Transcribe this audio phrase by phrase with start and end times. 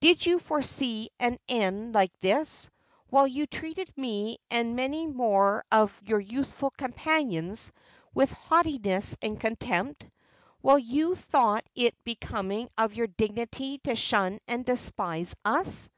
[0.00, 2.70] Did you foresee an end like this,
[3.10, 7.72] while you treated me, and many more of your youthful companions,
[8.14, 10.06] with haughtiness and contempt;
[10.62, 15.90] while you thought it becoming of your dignity to shun and despise us?